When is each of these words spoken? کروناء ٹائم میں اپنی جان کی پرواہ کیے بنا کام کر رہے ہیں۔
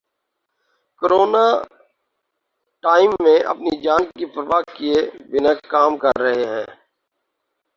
کروناء 1.01 1.53
ٹائم 2.83 3.11
میں 3.23 3.37
اپنی 3.43 3.71
جان 3.81 4.03
کی 4.17 4.25
پرواہ 4.25 4.61
کیے 4.75 4.97
بنا 5.31 5.53
کام 5.69 5.97
کر 5.97 6.15
رہے 6.21 6.45
ہیں۔ 6.45 6.65